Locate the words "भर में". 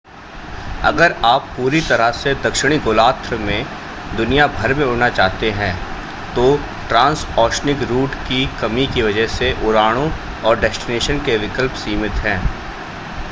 4.55-4.83